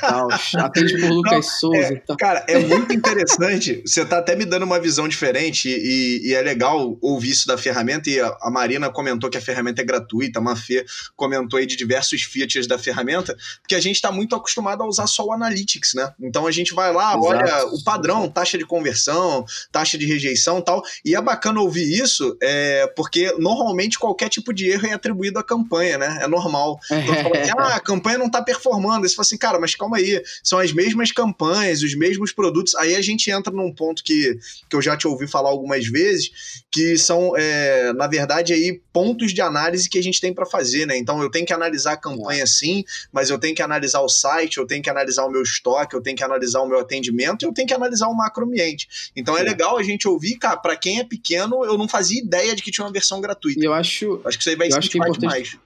[0.00, 2.16] tal, atende por Lucas não, Souza é, e tal.
[2.16, 3.82] Cara, é muito interessante.
[3.84, 7.58] Você tá até me dando uma visão diferente e, e é legal ouvir isso da
[7.58, 8.08] ferramenta.
[8.08, 11.76] E a, a, Marina comentou que a ferramenta é gratuita, a Mafê comentou aí de
[11.76, 15.92] diversos features da ferramenta, porque a gente tá muito acostumado a usar só o Analytics,
[15.92, 16.10] né?
[16.18, 17.26] Então a gente vai lá, Exato.
[17.26, 20.82] olha o padrão, taxa de conversão, taxa de rejeição tal.
[21.04, 25.44] E é bacana ouvir isso, é, porque normalmente qualquer tipo de erro é atribuído à
[25.44, 26.20] campanha, né?
[26.22, 26.77] É normal.
[26.90, 29.04] Então, fala assim, ah, a campanha não tá performando.
[29.04, 32.74] Aí você fala assim, cara, mas calma aí, são as mesmas campanhas, os mesmos produtos.
[32.76, 34.38] Aí a gente entra num ponto que,
[34.68, 36.30] que eu já te ouvi falar algumas vezes,
[36.70, 40.86] que são, é, na verdade, aí pontos de análise que a gente tem para fazer,
[40.86, 40.96] né?
[40.96, 44.58] Então eu tenho que analisar a campanha sim, mas eu tenho que analisar o site,
[44.58, 47.46] eu tenho que analisar o meu estoque, eu tenho que analisar o meu atendimento e
[47.46, 48.88] eu tenho que analisar o macroambiente.
[49.14, 52.20] Então é, é legal a gente ouvir, cara, para quem é pequeno, eu não fazia
[52.20, 53.64] ideia de que tinha uma versão gratuita.
[53.64, 55.58] Eu acho, acho que isso aí vai ser é demais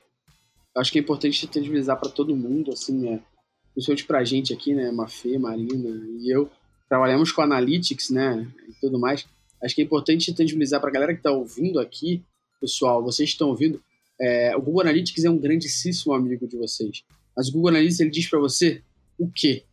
[0.77, 3.21] acho que é importante tangibilizar para todo mundo, assim, é,
[3.73, 6.51] principalmente para a gente aqui, né, Mafê, Marina e eu,
[6.89, 9.27] trabalhamos com Analytics, né, e tudo mais.
[9.63, 12.23] Acho que é importante tangibilizar para a galera que está ouvindo aqui,
[12.61, 13.83] pessoal, vocês estão ouvindo,
[14.21, 17.03] é, o Google Analytics é um grandíssimo amigo de vocês.
[17.37, 18.83] Mas o Google Analytics ele diz para você
[19.19, 19.65] o quê?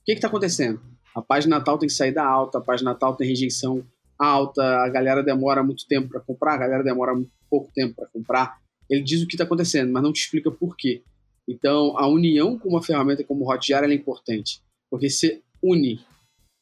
[0.00, 0.80] O que está acontecendo?
[1.14, 3.84] A página tal tem que sair da alta, a página tal tem rejeição
[4.18, 7.12] alta, a galera demora muito tempo para comprar, a galera demora
[7.50, 8.61] pouco tempo para comprar
[8.92, 11.02] ele diz o que está acontecendo, mas não te explica por quê.
[11.48, 15.98] Então, a união com uma ferramenta como o Hotjar é importante, porque você une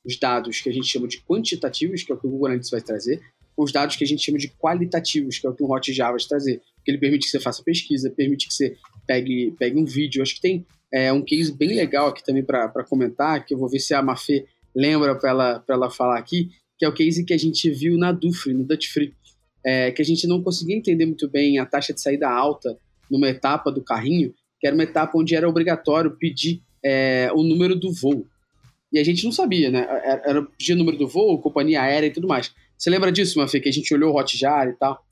[0.05, 2.71] os dados que a gente chama de quantitativos, que é o que o Google Analytics
[2.71, 3.21] vai trazer,
[3.57, 6.13] com os dados que a gente chama de qualitativos, que é o que o Hotjar
[6.13, 6.63] vai trazer.
[6.77, 10.23] Porque ele permite que você faça pesquisa, permite que você pegue, pegue um vídeo.
[10.23, 13.69] Acho que tem é, um case bem legal aqui também para comentar, que eu vou
[13.69, 17.35] ver se a Mafê lembra para ela, ela falar aqui, que é o case que
[17.35, 19.15] a gente viu na Dufre, no Dutch Free
[19.65, 22.77] é, que a gente não conseguia entender muito bem a taxa de saída alta
[23.11, 27.75] numa etapa do carrinho, que era uma etapa onde era obrigatório pedir é, o número
[27.75, 28.27] do voo.
[28.93, 29.87] E a gente não sabia, né?
[30.05, 32.53] Era, era pedir o número do voo, companhia aérea e tudo mais.
[32.77, 35.05] Você lembra disso, Mafê, que a gente olhou o Hotjar e tal?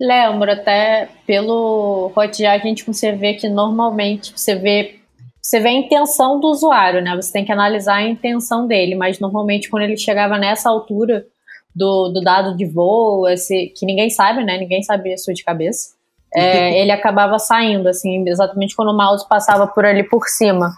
[0.00, 4.96] Lembro, até pelo Hotjar a gente consegue ver que normalmente você vê
[5.42, 7.16] você vê a intenção do usuário, né?
[7.16, 11.26] Você tem que analisar a intenção dele, mas normalmente quando ele chegava nessa altura,
[11.74, 14.58] do, do dado de voo, esse, que ninguém sabe, né?
[14.58, 15.94] Ninguém sabe isso de cabeça.
[16.34, 20.72] É, ele acabava saindo, assim, exatamente quando o mouse passava por ali por cima.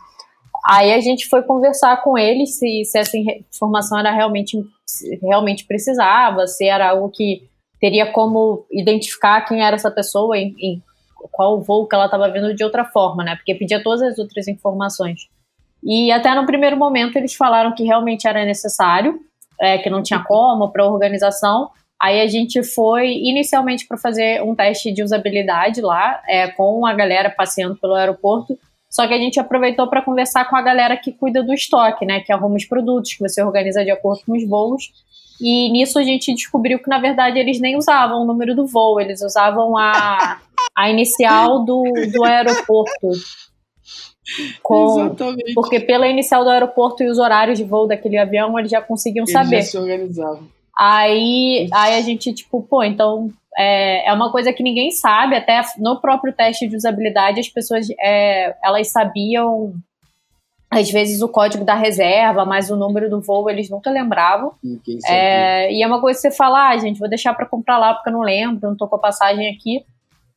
[0.67, 4.57] Aí a gente foi conversar com ele se, se essa informação era realmente,
[5.23, 7.43] realmente precisava, se era algo que
[7.79, 10.83] teria como identificar quem era essa pessoa e, e
[11.31, 13.37] qual voo que ela estava vindo de outra forma, né?
[13.37, 15.29] Porque pedia todas as outras informações.
[15.83, 19.21] E até no primeiro momento eles falaram que realmente era necessário,
[19.61, 21.71] é, que não tinha como para organização.
[22.01, 26.93] Aí a gente foi inicialmente para fazer um teste de usabilidade lá, é, com a
[26.93, 28.59] galera passeando pelo aeroporto.
[28.91, 32.21] Só que a gente aproveitou para conversar com a galera que cuida do estoque, né?
[32.21, 34.93] Que arruma os produtos, que você organiza de acordo com os voos.
[35.41, 39.01] E nisso a gente descobriu que, na verdade, eles nem usavam o número do voo,
[39.01, 40.41] eles usavam a,
[40.77, 43.09] a inicial do, do aeroporto.
[44.63, 45.55] Com, Exatamente.
[45.55, 49.25] Porque pela inicial do aeroporto e os horários de voo daquele avião, eles já conseguiam
[49.25, 49.57] eles saber.
[49.57, 50.49] Já se organizavam.
[50.77, 55.61] Aí, aí a gente, tipo, pô, então é, é uma coisa que ninguém sabe, até
[55.79, 59.75] no próprio teste de usabilidade as pessoas é, elas sabiam
[60.69, 64.53] às vezes o código da reserva, mas o número do voo eles nunca lembravam.
[65.07, 67.95] É, e é uma coisa que você fala, ah, gente, vou deixar para comprar lá
[67.95, 69.85] porque eu não lembro, não tô com a passagem aqui.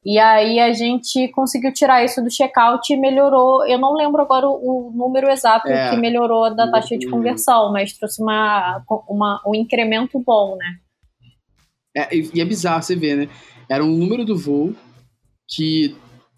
[0.10, 3.68] E aí a gente conseguiu tirar isso do checkout e melhorou.
[3.68, 7.74] Eu não lembro agora o, o número exato é, que melhorou da taxa de conversão,
[7.74, 10.78] mas trouxe uma, uma, um incremento bom, né?
[11.94, 13.30] É, e é bizarro você ver, né?
[13.70, 14.74] Era um número do voo
[15.46, 15.94] que,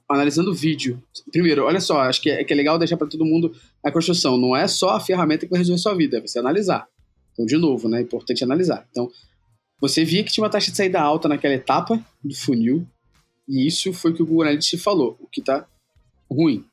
[0.10, 1.00] analisando o vídeo.
[1.32, 3.52] Primeiro, olha só, acho que é, que é legal deixar para todo mundo
[3.86, 4.36] a construção.
[4.36, 6.88] Não é só a ferramenta que vai resolver sua vida, é você analisar.
[7.34, 8.00] Então, de novo, né?
[8.00, 8.88] É importante analisar.
[8.90, 9.12] Então,
[9.80, 12.88] você via que tinha uma taxa de saída alta naquela etapa do funil,
[13.50, 15.68] e isso foi o que o Google Analytics falou, o que está
[16.32, 16.64] ruim.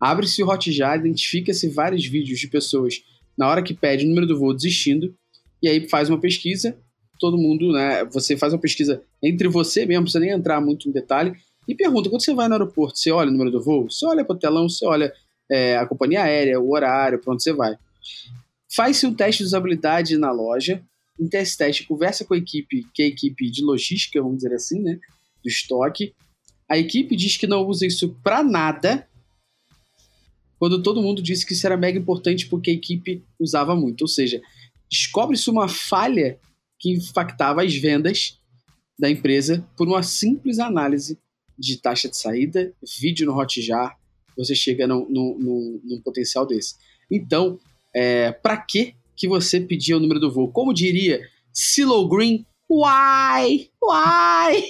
[0.00, 3.02] Abre-se o Hotjar, identifica-se vários vídeos de pessoas
[3.38, 5.14] na hora que pede o número do voo desistindo,
[5.62, 6.76] e aí faz uma pesquisa,
[7.18, 8.04] todo mundo, né?
[8.06, 11.34] Você faz uma pesquisa entre você mesmo, precisa nem entrar muito em detalhe,
[11.68, 13.90] e pergunta: quando você vai no aeroporto, você olha o número do voo?
[13.90, 15.12] Você olha para o telão, você olha
[15.50, 17.76] é, a companhia aérea, o horário, para onde você vai.
[18.74, 20.82] Faz-se um teste de usabilidade na loja,
[21.18, 24.54] em teste teste, conversa com a equipe, que é a equipe de logística, vamos dizer
[24.54, 24.98] assim, né?
[25.46, 26.12] Do estoque.
[26.68, 29.08] A equipe diz que não usa isso para nada,
[30.58, 34.02] quando todo mundo disse que isso era mega importante porque a equipe usava muito.
[34.02, 34.42] Ou seja,
[34.90, 36.40] descobre-se uma falha
[36.78, 38.40] que impactava as vendas
[38.98, 41.18] da empresa por uma simples análise
[41.58, 43.96] de taxa de saída, vídeo no Hotjar,
[44.36, 46.74] você chega num, num, num potencial desse.
[47.10, 47.58] Então,
[47.94, 50.52] é, para que que você pedia o número do voo?
[50.52, 53.70] Como diria Silo Green, why?
[53.80, 54.68] Why?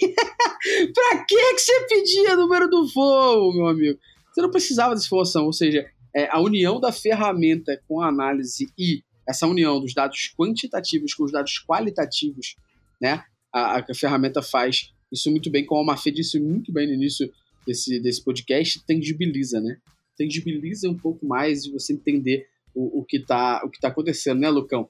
[0.92, 3.98] pra que que você pedia número do voo, meu amigo?
[4.32, 8.70] Você não precisava dessa informação, ou seja, é, a união da ferramenta com a análise
[8.78, 12.56] e essa união dos dados quantitativos com os dados qualitativos,
[13.00, 13.24] né?
[13.52, 17.32] A, a ferramenta faz isso muito bem, como a Mafê disse muito bem no início
[17.66, 19.78] desse, desse podcast, tangibiliza, né?
[20.16, 24.40] Tangibiliza um pouco mais de você entender o, o, que tá, o que tá acontecendo,
[24.40, 24.88] né, Lucão?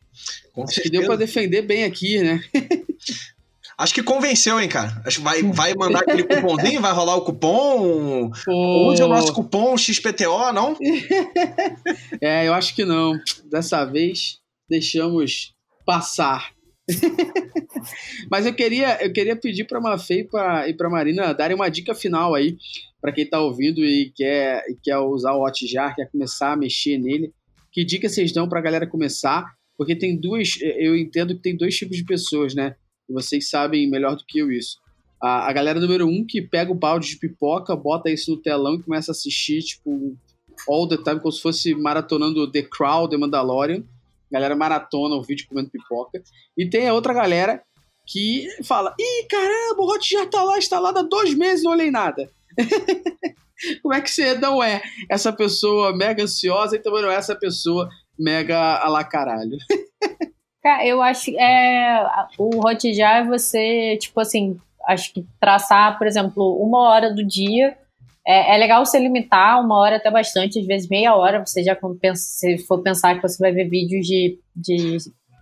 [0.52, 0.92] Com Acho certeza.
[0.92, 2.42] que deu para defender bem aqui, né?
[3.78, 5.02] Acho que convenceu, hein, cara.
[5.04, 8.30] Acho que vai, vai mandar aquele cupomzinho, vai rolar o cupom.
[8.44, 8.90] Pô.
[8.90, 10.76] Use o nosso cupom XPTO, não?
[12.20, 13.12] é, eu acho que não.
[13.44, 16.50] Dessa vez deixamos passar.
[18.30, 20.26] Mas eu queria, eu queria pedir para a Mafê
[20.66, 22.56] e para a Marina darem uma dica final aí
[23.00, 26.98] para quem está ouvindo e quer, e quer usar o Hotjar, quer começar a mexer
[26.98, 27.32] nele.
[27.76, 29.54] Que dica vocês dão para a galera começar?
[29.76, 32.74] Porque tem duas, eu entendo que tem dois tipos de pessoas, né?
[33.06, 34.78] E vocês sabem melhor do que eu isso.
[35.22, 38.76] A, a galera número um que pega o balde de pipoca, bota isso no telão
[38.76, 40.16] e começa a assistir, tipo,
[40.66, 43.84] all the time, como se fosse maratonando The Crown, The Mandalorian.
[44.30, 46.22] A galera maratona o vídeo comendo pipoca.
[46.56, 47.62] E tem a outra galera
[48.06, 51.90] que fala: Ih, caramba, o Hot já tá lá instalado há dois meses não olhei
[51.90, 52.30] nada.
[53.82, 57.34] Como é que você não é essa pessoa mega ansiosa e também não é essa
[57.34, 57.88] pessoa
[58.18, 59.56] mega a lá caralho?
[60.84, 62.04] eu acho que é,
[62.38, 67.76] o Hotjar é você, tipo assim, acho que traçar, por exemplo, uma hora do dia.
[68.26, 71.44] É, é, legal você limitar uma hora até bastante, às vezes meia hora.
[71.44, 74.96] Você já pensa, se for pensar que você vai ver vídeos de, de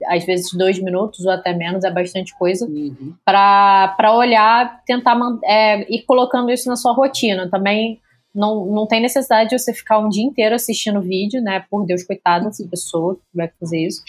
[0.08, 3.14] às vezes dois minutos ou até menos, é bastante coisa, uhum.
[3.24, 7.48] para olhar, tentar é, ir colocando isso na sua rotina.
[7.48, 8.00] Também
[8.34, 11.64] não, não tem necessidade de você ficar um dia inteiro assistindo vídeo, né?
[11.70, 14.02] Por Deus, coitada dessa pessoa que vai fazer isso.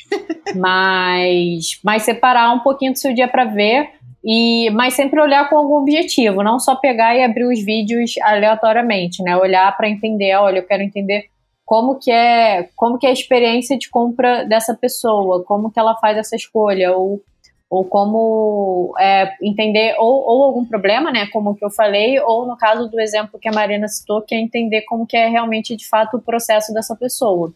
[0.55, 3.89] mas, mas separar um pouquinho do seu dia para ver,
[4.23, 9.21] e mas sempre olhar com algum objetivo, não só pegar e abrir os vídeos aleatoriamente,
[9.21, 9.38] né?
[9.38, 11.29] Olhar para entender, olha, eu quero entender
[11.63, 15.95] como que é como que é a experiência de compra dessa pessoa, como que ela
[15.97, 17.21] faz essa escolha, ou
[17.69, 22.56] ou como é, entender ou, ou, algum problema, né, como que eu falei, ou no
[22.56, 25.88] caso do exemplo que a Marina citou, que é entender como que é realmente de
[25.88, 27.54] fato o processo dessa pessoa,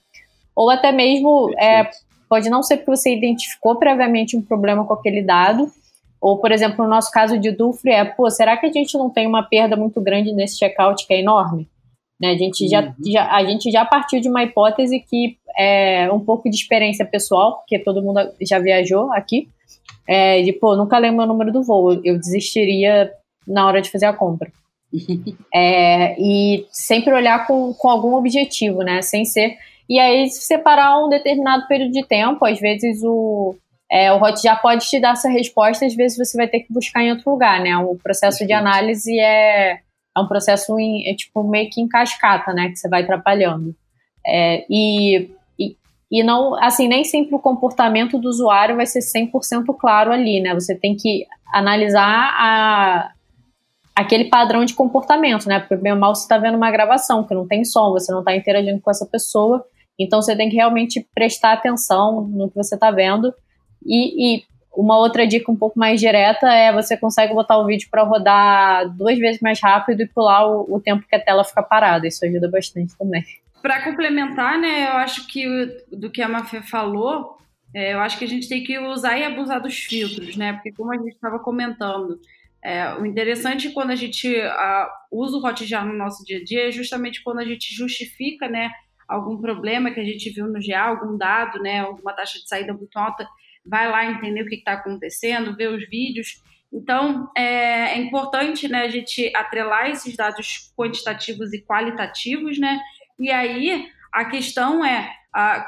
[0.56, 1.90] ou até mesmo é,
[2.28, 5.72] pode não ser porque você identificou previamente um problema com aquele dado,
[6.20, 9.10] ou por exemplo no nosso caso de Dufre é, pô, será que a gente não
[9.10, 11.68] tem uma perda muito grande nesse checkout que é enorme?
[12.20, 12.94] Né, a, gente já, uhum.
[13.06, 17.60] já, a gente já partiu de uma hipótese que é um pouco de experiência pessoal,
[17.60, 19.48] porque todo mundo já viajou aqui,
[20.10, 23.12] é, de, pô, nunca lembro o número do voo, eu desistiria
[23.48, 24.52] na hora de fazer a compra.
[25.54, 29.04] é, e sempre olhar com, com algum objetivo, né?
[29.04, 29.56] Sem ser.
[29.88, 33.56] E aí, separar um determinado período de tempo, às vezes o,
[33.92, 36.74] é, o Hot já pode te dar essa resposta, às vezes você vai ter que
[36.74, 37.78] buscar em outro lugar, né?
[37.78, 42.52] O processo de análise é, é um processo em, é tipo meio que em cascata,
[42.52, 42.70] né?
[42.70, 43.76] Que você vai atrapalhando.
[44.26, 45.30] É, e
[46.12, 50.56] e não, assim, nem sempre o comportamento do usuário vai ser 100% claro ali, né?
[50.56, 53.12] Você tem que analisar a,
[53.96, 55.60] aquele padrão de comportamento, né?
[55.60, 58.36] Porque bem mal você está vendo uma gravação que não tem som, você não está
[58.36, 59.64] interagindo com essa pessoa,
[60.00, 63.32] então você tem que realmente prestar atenção no que você está vendo.
[63.86, 64.44] E, e,
[64.76, 68.90] uma outra dica um pouco mais direta é você consegue botar o vídeo para rodar
[68.96, 72.08] duas vezes mais rápido e pular o, o tempo que a tela fica parada.
[72.08, 73.24] Isso ajuda bastante também.
[73.62, 75.46] Para complementar, né, eu acho que
[75.92, 77.38] do que a Mafia falou,
[77.74, 80.54] é, eu acho que a gente tem que usar e abusar dos filtros, né?
[80.54, 82.20] Porque como a gente estava comentando,
[82.64, 86.68] é, o interessante quando a gente a, usa o Hotjar no nosso dia a dia
[86.68, 88.72] é justamente quando a gente justifica, né,
[89.08, 92.74] algum problema que a gente viu no GA, algum dado, né, alguma taxa de saída
[92.74, 93.28] muito alta,
[93.66, 96.42] vai lá entender o que está acontecendo, ver os vídeos.
[96.72, 102.80] Então, é, é, importante né, a gente atrelar esses dados quantitativos e qualitativos, né?
[103.20, 105.14] E aí a questão é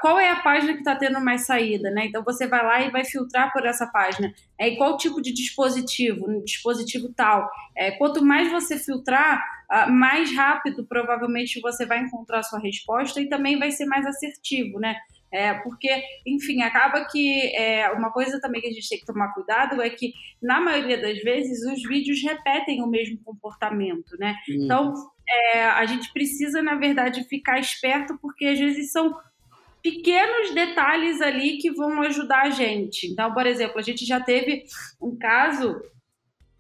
[0.02, 2.06] qual é a página que está tendo mais saída, né?
[2.06, 4.34] Então você vai lá e vai filtrar por essa página.
[4.60, 6.28] É, e qual tipo de dispositivo?
[6.28, 7.50] Um dispositivo tal.
[7.76, 9.44] É, quanto mais você filtrar,
[9.90, 14.80] mais rápido provavelmente você vai encontrar a sua resposta e também vai ser mais assertivo,
[14.80, 14.96] né?
[15.34, 15.90] É, porque,
[16.28, 19.90] enfim, acaba que é, uma coisa também que a gente tem que tomar cuidado é
[19.90, 24.36] que, na maioria das vezes, os vídeos repetem o mesmo comportamento, né?
[24.50, 24.66] Uhum.
[24.66, 24.94] Então,
[25.28, 29.16] é, a gente precisa, na verdade, ficar esperto, porque às vezes são
[29.82, 33.08] pequenos detalhes ali que vão ajudar a gente.
[33.08, 34.64] Então, por exemplo, a gente já teve
[35.02, 35.82] um caso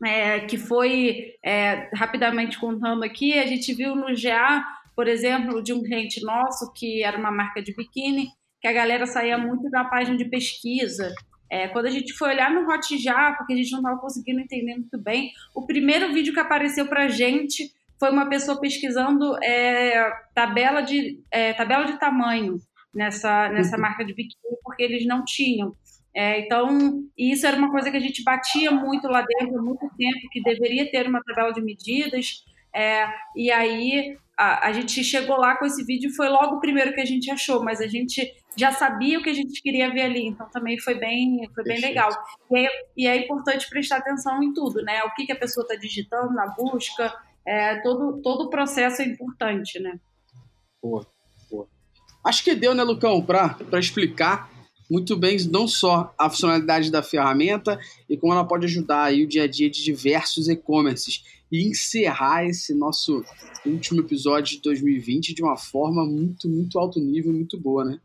[0.04, 5.74] é, que foi, é, rapidamente contando aqui, a gente viu no GA, por exemplo, de
[5.74, 9.84] um cliente nosso que era uma marca de biquíni, que a galera saía muito da
[9.84, 11.14] página de pesquisa.
[11.50, 14.76] É, quando a gente foi olhar no Hotjar, porque a gente não estava conseguindo entender
[14.76, 20.12] muito bem, o primeiro vídeo que apareceu para a gente foi uma pessoa pesquisando é,
[20.34, 22.56] tabela, de, é, tabela de tamanho
[22.92, 23.82] nessa, nessa uhum.
[23.84, 25.76] marca de biquíni, porque eles não tinham.
[26.12, 29.88] É, então, isso era uma coisa que a gente batia muito lá dentro há muito
[29.96, 32.44] tempo, que deveria ter uma tabela de medidas.
[32.76, 36.94] É, e aí a, a, gente chegou lá com esse vídeo, foi logo o primeiro
[36.94, 40.02] que a gente achou, mas a gente já sabia o que a gente queria ver
[40.02, 42.10] ali, então também foi bem, foi bem legal.
[42.50, 45.04] E é, e é, importante prestar atenção em tudo, né?
[45.04, 47.14] O que, que a pessoa está digitando na busca,
[47.46, 50.00] é, todo, todo o processo é importante, né?
[50.82, 51.06] Pô,
[51.50, 51.68] pô.
[52.26, 54.50] Acho que deu, né, Lucão, para explicar
[54.90, 57.80] muito bem não só a funcionalidade da ferramenta
[58.10, 62.46] e como ela pode ajudar aí o dia a dia de diversos e-commerces e encerrar
[62.46, 63.24] esse nosso
[63.66, 68.00] último episódio de 2020 de uma forma muito, muito alto nível, muito boa, né?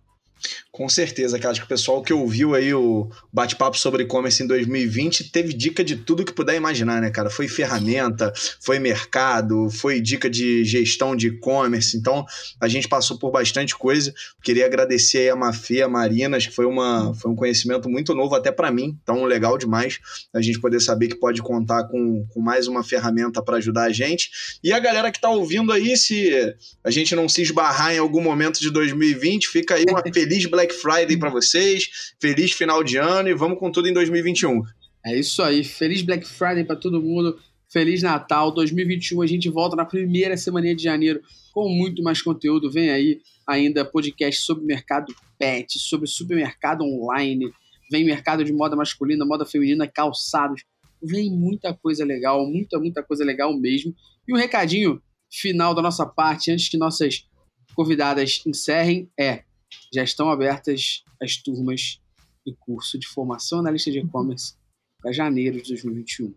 [0.70, 1.52] Com certeza, cara.
[1.52, 5.82] Acho que o pessoal que ouviu aí o bate-papo sobre e-commerce em 2020 teve dica
[5.82, 7.30] de tudo que puder imaginar, né, cara?
[7.30, 8.30] Foi ferramenta,
[8.60, 11.96] foi mercado, foi dica de gestão de e-commerce.
[11.96, 12.26] Então,
[12.60, 14.12] a gente passou por bastante coisa.
[14.42, 18.14] Queria agradecer aí a Mafê, a Marina, acho que foi, uma, foi um conhecimento muito
[18.14, 18.98] novo até para mim.
[19.02, 19.98] Então, legal demais
[20.34, 23.92] a gente poder saber que pode contar com, com mais uma ferramenta para ajudar a
[23.92, 24.30] gente.
[24.62, 28.20] E a galera que tá ouvindo aí, se a gente não se esbarrar em algum
[28.20, 33.28] momento de 2020, fica aí uma feliz Black Friday para vocês, feliz final de ano
[33.28, 34.62] e vamos com tudo em 2021.
[35.04, 37.38] É isso aí, feliz Black Friday para todo mundo,
[37.72, 41.20] feliz Natal, 2021 a gente volta na primeira semana de janeiro
[41.52, 47.50] com muito mais conteúdo, vem aí ainda podcast sobre mercado pet, sobre supermercado online,
[47.90, 50.64] vem mercado de moda masculina, moda feminina, calçados,
[51.02, 53.94] vem muita coisa legal, muita, muita coisa legal mesmo.
[54.26, 55.00] E um recadinho
[55.30, 57.26] final da nossa parte, antes que nossas
[57.74, 59.44] convidadas encerrem, é
[59.92, 62.00] já estão abertas as turmas
[62.44, 64.54] do curso de formação analista de e-commerce
[65.00, 66.34] para janeiro de 2021.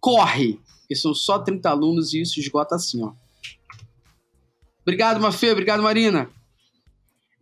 [0.00, 0.60] Corre!
[0.88, 3.12] Que são só 30 alunos e isso esgota assim, ó.
[4.82, 5.50] Obrigado, Mafê.
[5.50, 6.30] Obrigado, Marina.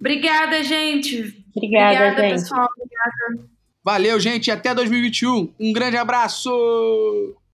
[0.01, 1.45] Obrigada, gente.
[1.55, 2.41] Obrigada, Obrigada gente.
[2.41, 2.69] pessoal.
[2.77, 3.51] Obrigada.
[3.85, 4.51] Valeu, gente.
[4.51, 5.53] Até 2021.
[5.61, 7.37] Um grande abraço!